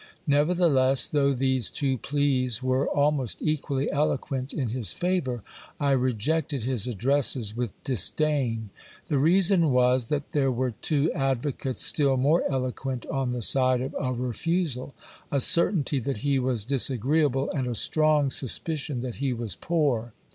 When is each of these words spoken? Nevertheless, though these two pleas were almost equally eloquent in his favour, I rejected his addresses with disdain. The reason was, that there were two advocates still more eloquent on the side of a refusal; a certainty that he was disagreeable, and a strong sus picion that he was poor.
Nevertheless, 0.25 1.07
though 1.07 1.31
these 1.35 1.69
two 1.69 1.99
pleas 1.99 2.63
were 2.63 2.87
almost 2.87 3.37
equally 3.39 3.91
eloquent 3.91 4.51
in 4.51 4.69
his 4.69 4.93
favour, 4.93 5.43
I 5.79 5.91
rejected 5.91 6.63
his 6.63 6.87
addresses 6.87 7.55
with 7.55 7.79
disdain. 7.83 8.71
The 9.09 9.19
reason 9.19 9.69
was, 9.71 10.09
that 10.09 10.31
there 10.31 10.51
were 10.51 10.71
two 10.71 11.11
advocates 11.13 11.83
still 11.85 12.17
more 12.17 12.43
eloquent 12.49 13.05
on 13.11 13.29
the 13.29 13.43
side 13.43 13.81
of 13.81 13.95
a 13.99 14.11
refusal; 14.11 14.95
a 15.31 15.39
certainty 15.39 15.99
that 15.99 16.17
he 16.25 16.39
was 16.39 16.65
disagreeable, 16.65 17.51
and 17.51 17.67
a 17.67 17.75
strong 17.75 18.31
sus 18.31 18.57
picion 18.57 19.01
that 19.01 19.17
he 19.17 19.33
was 19.33 19.53
poor. 19.53 20.13